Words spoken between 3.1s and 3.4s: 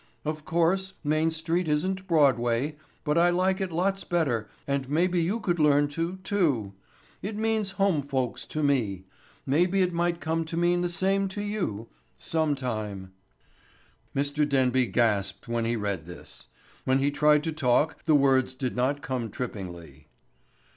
I